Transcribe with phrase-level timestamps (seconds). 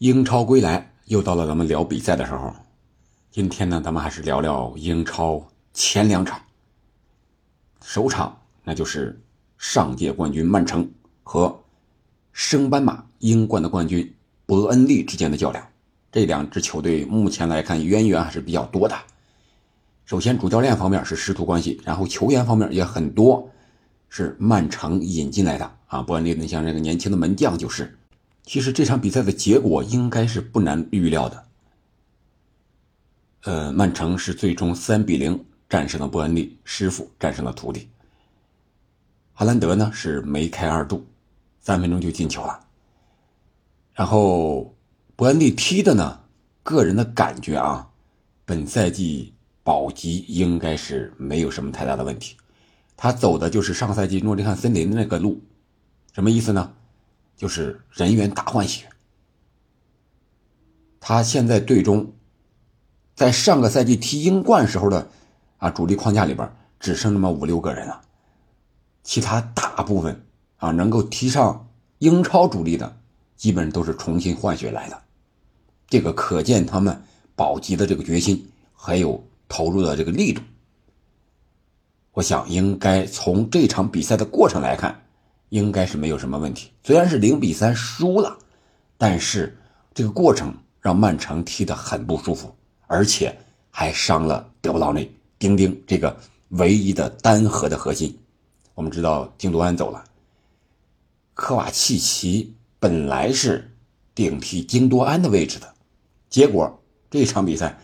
[0.00, 2.54] 英超归来，又到了咱们聊比赛的时候。
[3.30, 6.38] 今天呢，咱们还是聊聊英超前两场。
[7.82, 9.18] 首场那就是
[9.56, 10.86] 上届冠军曼城
[11.22, 11.58] 和
[12.30, 14.14] 升班马英冠的冠军
[14.44, 15.66] 伯恩利之间的较量。
[16.12, 18.94] 这两支球队目前来看渊源还是比较多的。
[20.04, 23.48] 首先，主教练方面是师徒关系，然后球员方面也很多
[24.10, 26.02] 是曼城引进来的啊。
[26.02, 27.98] 伯恩利，你像这个年轻的门将就是。
[28.46, 31.44] 其实这场比赛的结果应该是不难预料的。
[33.42, 37.88] 呃，曼城是最终三比零战胜了伯恩利，师傅战胜了徒弟。
[39.34, 41.04] 哈兰德呢是梅开二度，
[41.60, 42.60] 三分钟就进球了。
[43.92, 44.74] 然后
[45.16, 46.20] 伯恩利踢的呢，
[46.62, 47.90] 个人的感觉啊，
[48.44, 49.34] 本赛季
[49.64, 52.36] 保级应该是没有什么太大的问题。
[52.96, 55.42] 他走的就是上赛季诺丁汉森林的那个路，
[56.12, 56.72] 什么意思呢？
[57.36, 58.88] 就是人员大换血，
[60.98, 62.14] 他现在队中，
[63.14, 65.10] 在上个赛季踢英冠时候的
[65.58, 68.00] 啊主力框架里边只剩那么五六个人了，
[69.02, 70.24] 其他大部分
[70.56, 72.96] 啊能够踢上英超主力的，
[73.36, 75.02] 基本都是重新换血来的，
[75.88, 77.02] 这个可见他们
[77.34, 80.40] 保级的这个决心，还有投入的这个力度。
[82.12, 85.02] 我想应该从这场比赛的过程来看。
[85.48, 86.70] 应该是没有什么问题。
[86.82, 88.36] 虽然是零比三输了，
[88.98, 89.56] 但是
[89.94, 92.54] 这个过程让曼城踢得很不舒服，
[92.86, 93.36] 而且
[93.70, 96.16] 还伤了德布劳内、丁丁这个
[96.50, 98.16] 唯一的单核的核心。
[98.74, 100.04] 我们知道京多安走了，
[101.34, 103.70] 科瓦契奇本来是
[104.14, 105.74] 顶替京多安的位置的，
[106.28, 107.78] 结果这场比赛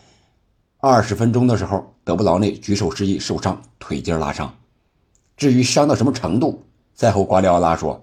[0.78, 4.54] 二十分钟的时候，德布劳内举手示意受伤，腿筋拉伤。
[5.36, 6.62] 至于伤到什么程度？
[6.94, 8.02] 赛后，瓜迪奥拉说：“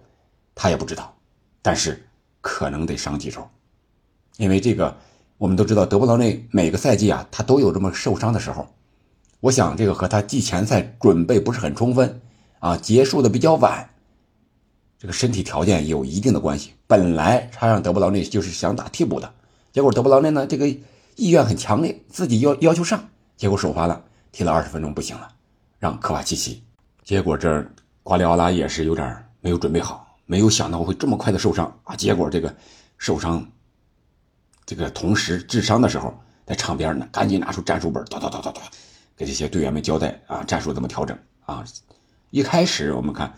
[0.55, 1.15] 他也不知道，
[1.61, 2.05] 但是
[2.41, 3.47] 可能得伤几周，
[4.37, 4.95] 因为这个
[5.37, 8.67] 我们都知道，德布劳内每个赛季啊，他都有这么受伤的时候。
[9.41, 12.19] 我想这个和他季前赛准备不是很充分
[12.59, 13.89] 啊，结束的比较晚，
[14.97, 16.73] 这个身体条件有一定的关系。
[16.87, 19.33] 本来他让德布劳内就是想打替补的，
[19.71, 20.67] 结果德布劳内呢，这个
[21.15, 23.01] 意愿很强烈，自己要要求上，
[23.37, 24.03] 结果首发了，
[24.33, 25.29] 踢了二十分钟不行了，
[25.77, 26.61] 让科瓦奇奇，
[27.05, 27.65] 结果这。”
[28.09, 31.95] 瓜迪奥拉也是有点没有准备好，没有想到会这么快的受伤啊！
[31.95, 32.51] 结果这个
[32.97, 33.47] 受伤，
[34.65, 36.11] 这个同时治伤的时候，
[36.43, 38.61] 在场边呢，赶紧拿出战术本，哒哒哒哒哒，
[39.15, 41.15] 给这些队员们交代啊，战术怎么调整
[41.45, 41.63] 啊？
[42.31, 43.31] 一开始我们看，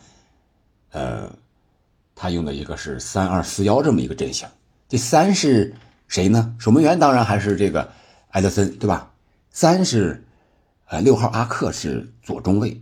[0.91, 1.29] 呃，
[2.15, 4.47] 他用的一个是三二四幺这么一个阵型，
[4.87, 5.75] 这三是
[6.07, 6.55] 谁呢？
[6.57, 7.91] 守门员当然还是这个
[8.29, 9.11] 埃德森，对吧？
[9.49, 10.25] 三是
[10.87, 12.81] 呃六号阿克是左中卫。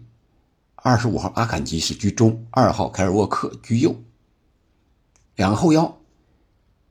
[0.81, 3.93] 二十五号阿坎吉是居中，二号凯尔沃克居右。
[5.35, 5.97] 两个后腰，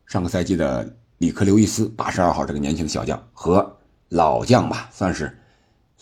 [0.06, 3.78] 上个赛季的里克刘易斯，八十二号这个年轻小将和
[4.10, 5.38] 老将吧，算是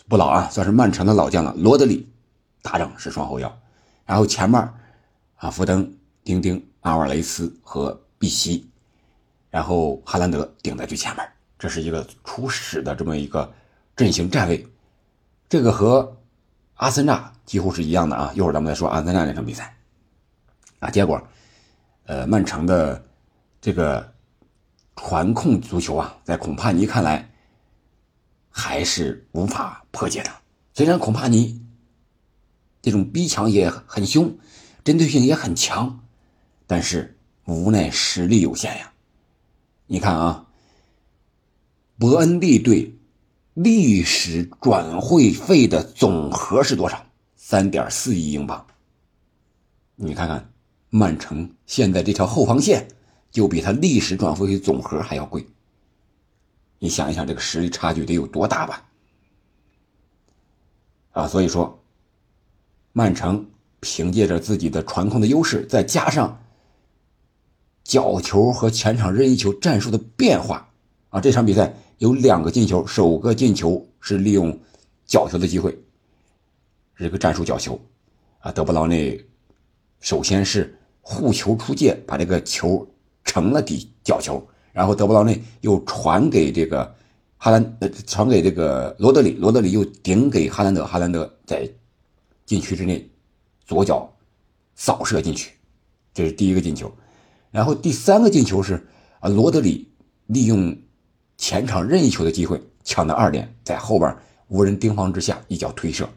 [0.09, 1.53] 不老啊，算是曼城的老将了。
[1.57, 2.09] 罗德里
[2.61, 3.57] 搭档是双后腰，
[4.05, 4.59] 然后前面
[5.37, 8.69] 啊，福登、丁丁、阿瓦雷斯和碧西，
[9.49, 11.25] 然后哈兰德顶在最前面，
[11.57, 13.49] 这是一个初始的这么一个
[13.95, 14.67] 阵型站位。
[15.47, 16.17] 这个和
[16.77, 17.33] 阿森纳。
[17.47, 18.29] 几乎是一样的啊！
[18.35, 19.73] 一会儿咱们再说阿森纳那场比赛
[20.79, 21.25] 啊，结果，
[22.03, 23.01] 呃，曼城的
[23.61, 24.13] 这个
[24.97, 27.31] 传控足球啊，在孔帕尼看来
[28.49, 30.31] 还是无法破解的。
[30.73, 31.65] 虽然孔帕尼
[32.81, 34.37] 这种逼抢也很凶，
[34.83, 36.01] 针对性也很强，
[36.65, 38.91] 但是无奈实力有限呀。
[39.85, 40.47] 你看啊，
[41.97, 42.96] 伯恩利队
[43.57, 47.03] 历史转会费的总和是多少？
[47.35, 48.63] 三点四亿英镑，
[49.95, 50.53] 你看看，
[50.91, 52.87] 曼城现在这条后防线
[53.31, 55.43] 就比他历史转会费总和还要贵。
[56.77, 58.85] 你想一想，这个实力差距得有多大吧？
[61.13, 61.81] 啊，所以说，
[62.93, 63.43] 曼城
[63.79, 66.43] 凭借着自己的传控的优势，再加上
[67.83, 70.69] 角球和前场任意球战术的变化，
[71.09, 74.57] 啊，这场比赛有两个进球，首个进球是利用
[75.05, 75.77] 角球的机会。
[76.95, 77.79] 这个战术角球，
[78.39, 79.23] 啊，德布劳内
[79.99, 82.87] 首先是护球出界，把这个球
[83.23, 86.95] 成了底角球，然后德布劳内又传给这个
[87.37, 91.69] 哈兰，呃，传给这个罗德里，罗德里又顶给哈兰德，哈兰德在
[92.45, 93.07] 禁区之内
[93.65, 94.11] 左脚
[94.75, 95.53] 扫射进去，
[96.13, 96.91] 这是第一个进球。
[97.51, 98.87] 然后第三个进球是
[99.19, 99.87] 啊，罗德里
[100.25, 100.75] 利用
[101.37, 104.15] 前场任意球的机会抢到二点，在后边
[104.47, 106.07] 无人盯防之下一脚推射。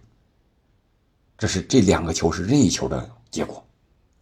[1.37, 3.64] 这是这两个球是任意球的结果，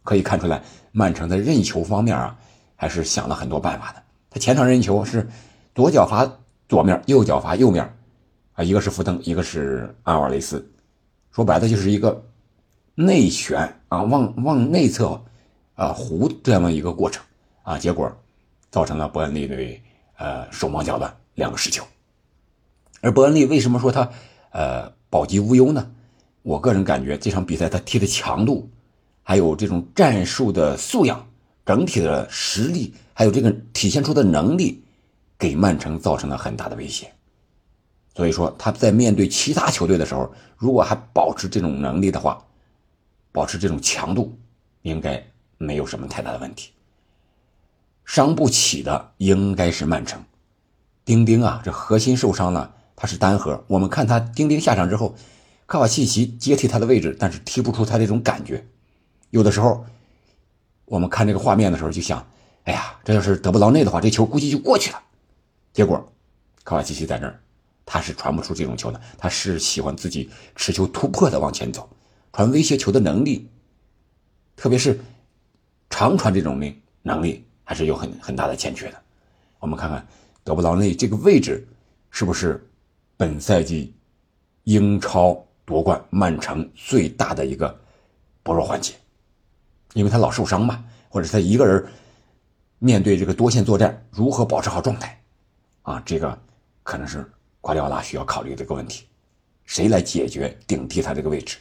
[0.03, 0.61] 可以看出来，
[0.91, 2.37] 曼城在任意球方面啊，
[2.75, 4.03] 还是想了很多办法的。
[4.29, 5.27] 他前场任意球是
[5.73, 6.29] 左脚罚
[6.67, 7.83] 左面，右脚罚右面，
[8.53, 10.65] 啊，一个是福登，一个是阿瓦雷斯，
[11.31, 12.23] 说白了就是一个
[12.95, 15.21] 内旋啊，往往内侧
[15.75, 17.23] 啊弧这么一个过程
[17.63, 18.11] 啊，结果
[18.69, 19.81] 造成了伯恩利队
[20.19, 21.83] 呃手忙脚乱两个失球。
[23.01, 24.07] 而伯恩利为什么说他
[24.51, 25.89] 呃保级无忧呢？
[26.43, 28.69] 我个人感觉这场比赛他踢的强度，
[29.23, 31.25] 还有这种战术的素养。
[31.65, 34.83] 整体的实力还有这个体现出的能力，
[35.37, 37.13] 给曼城造成了很大的威胁。
[38.15, 42.43] 所以说他在面对其他球队的时候，如果还保持这种能力的话，
[43.31, 44.35] 保持这种强度，
[44.81, 45.23] 应该
[45.59, 46.71] 没有什么太大的问题。
[48.09, 50.25] 伤不起的应该是曼城。
[51.05, 53.63] 丁丁啊，这核心受伤了，他是单核。
[53.67, 55.15] 我们看他丁丁下场之后，
[55.67, 58.65] 卡瓦契奇接替他的位置，但是踢不出他这种感觉，
[59.29, 59.85] 有的时候。
[60.85, 62.25] 我们看这个画面的时候就想，
[62.63, 64.99] 哎呀，这要是德布劳内的话，这球估计就过去了。
[65.71, 66.11] 结果，
[66.63, 67.39] 卡瓦契奇在那儿，
[67.85, 71.87] 他是传不出这种球的，他是喜欢自己持球突破的往前走，
[72.33, 73.51] 传威胁球的能力，
[74.55, 74.99] 特别是
[75.91, 78.99] 长传这种能能力还是有很很大的欠缺的。
[79.59, 80.03] 我们看看
[80.43, 81.63] 德布劳内这个位置
[82.09, 82.67] 是不是
[83.15, 83.93] 本赛季
[84.63, 87.79] 英超夺冠曼城最大的一个
[88.41, 88.95] 薄弱环节。
[89.93, 91.85] 因为他老受伤嘛，或者他一个人
[92.79, 95.21] 面对这个多线作战，如何保持好状态？
[95.83, 96.35] 啊，这个
[96.81, 97.23] 可能是
[97.61, 99.05] 瓜迪奥拉需要考虑的一个问题。
[99.65, 101.59] 谁来解决顶替他这个位置？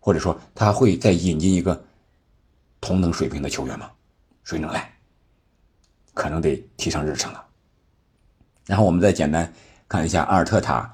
[0.00, 1.78] 或者说他会再引进一个
[2.80, 3.90] 同等水平的球员吗？
[4.42, 4.90] 谁能来？
[6.18, 7.46] 可能得提上日程了。
[8.66, 9.50] 然后我们再简单
[9.88, 10.92] 看一下阿尔特塔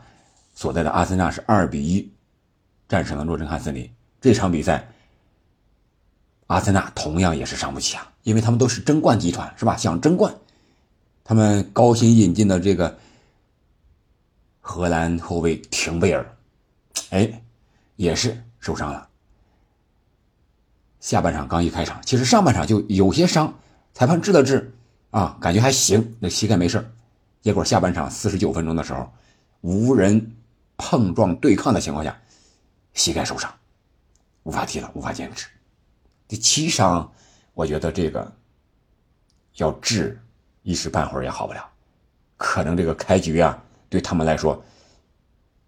[0.55, 2.13] 所在的阿森纳是二比一
[2.87, 3.91] 战胜了诺丁汉森林
[4.21, 4.87] 这场比赛。
[6.49, 9.79] 阿森纳同样也是伤不起啊，因为他们都是争冠集团，是吧？
[9.79, 10.33] 想争冠，
[11.25, 12.99] 他们高薪引进的这个
[14.61, 16.37] 荷兰后卫廷贝尔，
[17.09, 17.43] 哎，
[17.97, 19.09] 也是受伤了。
[21.01, 23.55] 下半场刚一开场，其实上半场就有些伤，
[23.95, 24.74] 裁判治了治，
[25.15, 26.85] 啊，感觉还行，那膝盖没事
[27.41, 29.09] 结果下半场四十九分钟的时候，
[29.61, 30.35] 无人
[30.77, 32.21] 碰撞对抗的情况下，
[32.95, 33.49] 膝盖受伤，
[34.43, 35.47] 无法踢了，无法坚持。
[36.27, 37.09] 第七伤，
[37.53, 38.29] 我觉得这个
[39.55, 40.21] 要治
[40.65, 41.65] 一时半会儿也好不了，
[42.37, 43.57] 可能这个开局啊，
[43.89, 44.61] 对他们来说，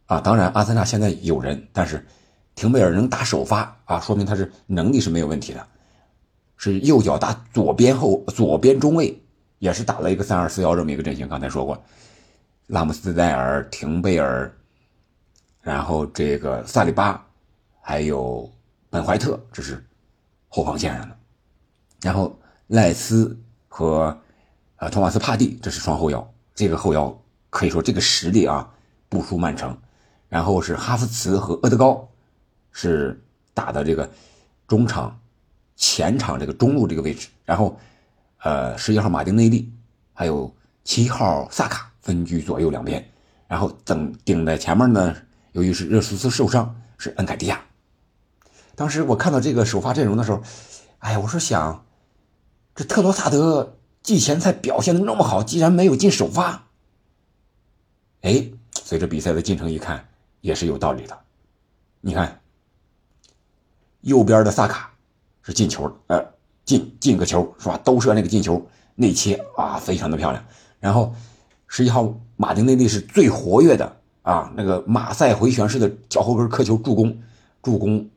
[0.06, 2.04] 啊，当然阿森纳现在有人，但是
[2.56, 5.64] 廷贝尔能打首发啊，说明他是能力是没有问题的，
[6.56, 9.16] 是右脚打左边后左边中卫，
[9.58, 11.28] 也是打了一个三二四幺这么一个阵型。
[11.28, 11.82] 刚才说过，
[12.68, 14.50] 拉姆斯戴尔、廷贝尔，
[15.62, 17.24] 然后这个萨里巴，
[17.80, 18.50] 还有
[18.90, 19.82] 本怀特，这是。
[20.48, 21.14] 后防线上的，
[22.00, 22.34] 然后
[22.68, 23.36] 赖斯
[23.68, 24.16] 和
[24.76, 26.34] 呃托马斯帕蒂，这是双后腰。
[26.54, 27.14] 这个后腰
[27.50, 28.66] 可以说这个实力啊
[29.10, 29.76] 不输曼城。
[30.30, 32.08] 然后是哈弗茨和厄德高，
[32.72, 33.22] 是
[33.52, 34.08] 打的这个
[34.66, 35.20] 中场
[35.74, 37.28] 前场这个中路这个位置。
[37.44, 37.78] 然后
[38.38, 39.72] 呃十一号马丁内利
[40.12, 40.54] 还有
[40.84, 43.04] 七号萨卡分居左右两边。
[43.48, 45.14] 然后等顶在前面呢，
[45.52, 47.60] 由于是热苏斯受伤，是恩凯蒂亚。
[48.74, 50.42] 当时我看到这个首发阵容的时候，
[50.98, 51.84] 哎呀，我说想，
[52.74, 56.66] 这特罗萨德季前赛表现的那么好，竟然没有进首发。
[58.22, 58.50] 哎，
[58.82, 60.08] 随着比赛的进程一看，
[60.40, 61.16] 也是有道理的。
[62.00, 62.40] 你看，
[64.00, 64.92] 右边的萨卡
[65.42, 66.32] 是进球了，呃，
[66.66, 67.80] 进进个球是吧？
[67.82, 70.44] 兜射那个进球内切啊，非常的漂亮。
[70.78, 71.14] 然后
[71.66, 77.18] 十一号马丁内利是最活跃的啊，那个马赛回旋式的脚后跟磕球助攻，
[77.62, 78.11] 助攻。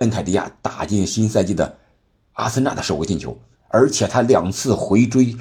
[0.00, 1.78] 恩凯迪亚打进新赛季的
[2.34, 3.34] 阿森纳的首个进球，
[3.68, 5.34] 而且他两次回追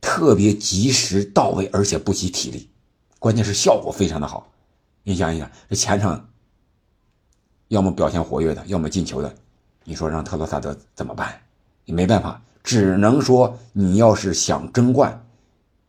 [0.00, 2.68] 特别及时到位，而且不惜体力，
[3.20, 4.50] 关键是效果非常的好。
[5.04, 6.28] 你想一想，这前场
[7.68, 9.32] 要么表现活跃的，要么进球的，
[9.84, 11.32] 你说让特罗萨德怎么办？
[11.84, 15.24] 也没办法，只能说你要是想争冠，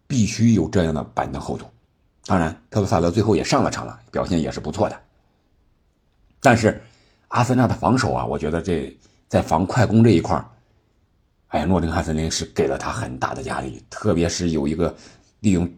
[0.07, 1.65] 必须有这样的板凳厚度。
[2.25, 4.99] 当然，特罗萨德最后也上了场了，表现也是不错的，
[6.41, 6.81] 但是。
[7.29, 8.95] 阿森纳的防守啊，我觉得这
[9.27, 10.41] 在防快攻这一块
[11.47, 14.95] 哎，诺丁汉森林是给了他很大的压力，特别是有一个
[15.41, 15.69] 利用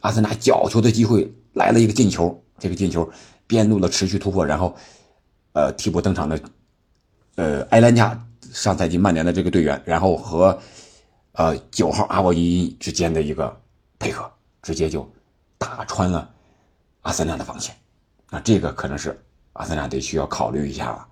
[0.00, 3.06] 阿森纳角球的机会来了一个进球，这个进球
[3.46, 4.74] 边路的持续突破，然后，
[5.52, 6.40] 呃，替补登场的，
[7.34, 8.18] 呃，埃兰加
[8.52, 10.56] 上赛季曼联的这个队员，然后和，
[11.32, 13.60] 呃，九号阿沃伊之间的一个
[13.98, 14.30] 配合，
[14.62, 15.10] 直接就
[15.58, 16.30] 打穿了
[17.00, 17.74] 阿森纳的防线，
[18.30, 19.18] 那这个可能是。
[19.54, 21.06] 阿森纳得需要考虑一下了，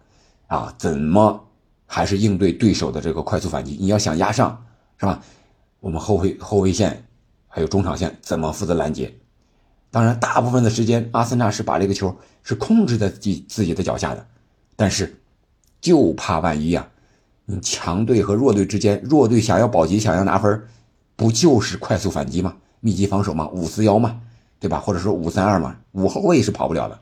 [0.47, 1.47] 啊，怎么
[1.85, 3.77] 还是应对对手的这个快速反击？
[3.79, 4.65] 你要想压上，
[4.97, 5.21] 是吧？
[5.79, 7.05] 我们后卫后卫线
[7.49, 9.15] 还有中场线怎么负责拦截。
[9.91, 14.27] 当然，大部分的时间阿森纳是把这个球是控制在自己自己的脚下的，
[14.75, 15.21] 但是
[15.83, 16.89] 就怕万一啊，
[17.63, 20.63] 强队和弱队之间，弱队想要保级，想要拿分，
[21.17, 22.55] 不就是快速反击吗？
[22.81, 23.49] 密集防守吗？
[23.49, 24.21] 五四幺吗？
[24.59, 24.79] 对吧？
[24.79, 27.01] 或者说五三二嘛，五后卫是跑不了的。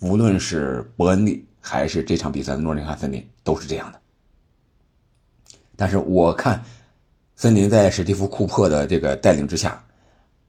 [0.00, 4.00] 无论是伯恩利还是这场比赛的诺丁汉森林，都是这样的。
[5.76, 6.62] 但是我看，
[7.36, 9.82] 森林在史蒂夫库珀的这个带领之下。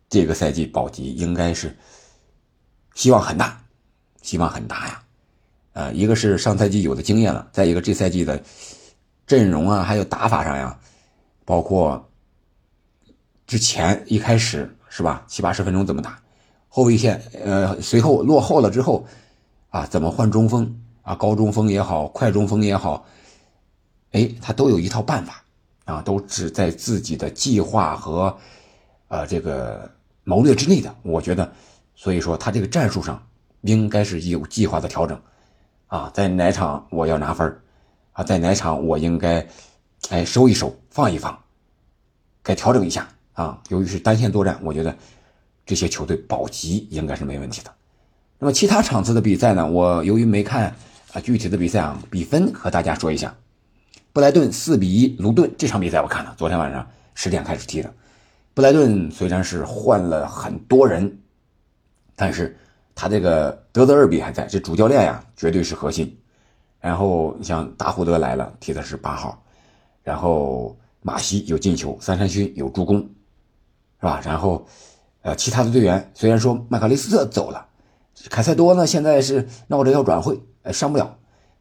[0.10, 1.74] 这个赛季保级应该是
[2.96, 3.64] 希望很大，
[4.22, 5.01] 希望很大呀！
[5.74, 8.42] 呃，一个是上赛季有的经验了，再一个这赛季的
[9.26, 10.80] 阵容啊，还有打法上呀，
[11.46, 12.10] 包括
[13.48, 16.20] 之前一开始是吧，七八十分钟怎么打，
[16.68, 19.06] 后卫线呃随后落后了之后
[19.70, 23.06] 啊，怎么换中锋啊，高中锋也好，快中锋也好，
[24.12, 25.44] 哎，他都有一套办法
[25.86, 28.38] 啊，都是在自己的计划和
[29.08, 29.90] 呃这个。
[30.24, 31.52] 谋略之内的，我觉得，
[31.96, 33.22] 所以说他这个战术上
[33.62, 35.20] 应该是有计划的调整，
[35.92, 37.60] 啊，在哪场我要拿分
[38.14, 39.46] 啊，在哪场我应该，
[40.10, 41.38] 哎收一收放一放，
[42.42, 43.62] 该调整一下啊。
[43.68, 44.96] 由于是单线作战，我觉得
[45.66, 47.70] 这些球队保级应该是没问题的。
[48.40, 49.70] 那么其他场次的比赛呢？
[49.70, 50.74] 我由于没看
[51.12, 53.36] 啊具体的比赛啊，比分和大家说一下：
[54.14, 57.94] 布莱顿四比一卢顿这场比赛我看了，昨天晚上十点开始踢的。
[58.54, 61.20] 布莱顿虽然是换了很多人，
[62.16, 62.58] 但是
[62.96, 66.18] 他这个德泽尔比还在，这主教练呀绝对是核心。
[66.80, 69.42] 然后你像达胡德来了，踢的是八号，
[70.04, 74.22] 然后马西有进球，三山勋有助攻，是吧？
[74.26, 74.66] 然后
[75.22, 77.66] 呃，其他的队员虽然说麦克雷斯特走了，
[78.30, 81.18] 凯塞多呢现在是闹着要转会，呃，上不了，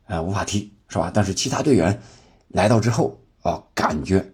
[0.07, 1.11] 呃，无法踢，是吧？
[1.13, 2.01] 但是其他队员
[2.49, 4.25] 来到之后啊，感觉。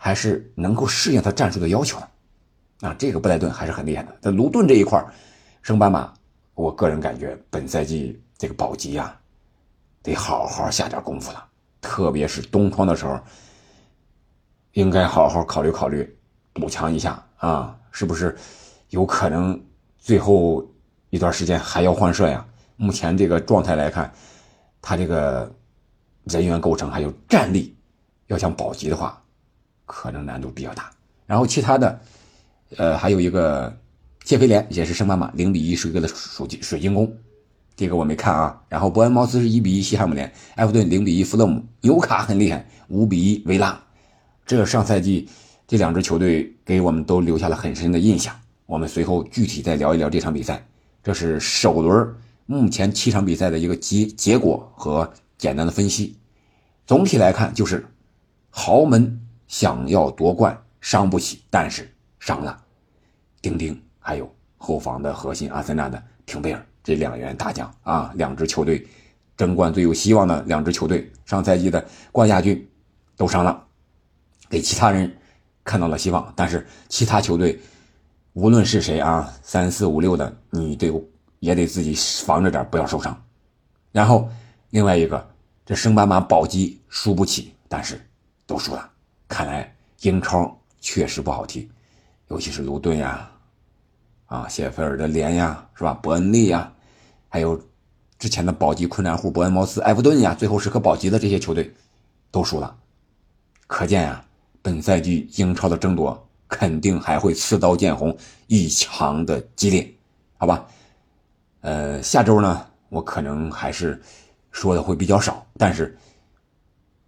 [0.00, 4.16] 还是能够适应他战术的要求的，啊，这个布莱顿还是很厉害的。
[4.20, 5.04] 在卢顿这一块
[5.60, 6.14] 升班马，
[6.58, 9.16] 我个人感觉本赛季这个保级啊，
[10.02, 11.46] 得好好下点功夫了。
[11.80, 13.16] 特别是东窗的时候，
[14.72, 16.18] 应该好好考虑考虑
[16.52, 18.36] 补强一下啊，是不是
[18.88, 19.64] 有可能
[19.98, 20.68] 最后
[21.10, 22.44] 一段时间还要换帅呀？
[22.74, 24.12] 目前这个状态来看，
[24.82, 25.48] 他这个
[26.24, 27.76] 人员构成还有战力，
[28.26, 29.22] 要想保级的话。
[29.86, 30.90] 可能难度比较大，
[31.24, 32.00] 然后其他的，
[32.76, 33.74] 呃，还有一个
[34.28, 37.10] 谢菲联也是升班马，零比一输给了水晶水晶宫，
[37.74, 38.60] 这个我没看啊。
[38.68, 43.82] 然后伯恩茅斯是一比一西汉姆联，埃弗顿零比一弗勒姆，纽卡很厉害，五比一维拉。
[44.44, 45.26] 这上赛季
[45.66, 48.38] 这两支球队给我们都留下了很深的印象。
[48.66, 50.62] 我们随后具体再聊一聊这场比赛。
[51.02, 56.14] 这是首轮目前七场比赛的一个结结果和简单的分析。
[56.86, 57.82] 总体来看就是
[58.50, 59.18] 豪门。
[59.46, 62.62] 想要夺冠伤不起，但是伤了
[63.40, 68.88] 丁丁，还有后防的核心阿森纳的廷贝尔这两员大将啊，两支球队
[69.36, 72.66] 争冠最有希望的两支球队，上赛季的冠亚军
[73.18, 73.62] 都伤了，
[74.48, 75.14] 给其他人
[75.62, 76.32] 看到了希望。
[76.34, 77.60] 但是其他球队
[78.32, 80.90] 无论是谁啊，三四五六的，你得
[81.40, 83.14] 也得自己防着点，不要受伤。
[83.92, 84.26] 然后
[84.70, 85.28] 另外一个，
[85.66, 88.00] 这升班马保级输不起，但是
[88.46, 88.90] 都输了。
[89.28, 91.70] 看来英超确实不好踢，
[92.28, 93.30] 尤其是卢顿呀，
[94.28, 95.94] 啊谢菲尔德联呀，是吧？
[95.94, 96.70] 伯恩利呀，
[97.30, 97.58] 还有
[98.18, 101.74] 之前的保级困难户伯恩茅斯、埃弗顿呀，最后时刻保级的这些球队
[102.30, 102.76] 都输了。
[103.66, 104.22] 可见呀，
[104.60, 108.14] 本赛季英超的争夺肯定还会刺刀见红，
[108.48, 109.90] 异常的激烈，
[110.36, 110.66] 好吧？
[111.62, 113.98] 呃，下周呢，我可能还是
[114.52, 115.96] 说的会比较少，但是。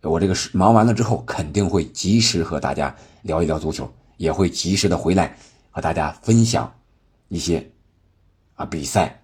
[0.03, 3.87] 我这个是忙完了之后，肯定会及时和大家聊一聊足球，
[4.17, 5.37] 也会及时的回来
[5.71, 6.73] 和大家分享
[7.31, 7.67] 一些
[8.57, 9.19] 啊比赛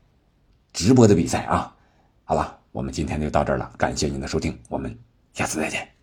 [0.73, 1.77] 直播的比赛啊。
[2.25, 4.99] 好了，我们今天就到这儿了，感谢您的收听，我们
[5.33, 5.96] 下次再见。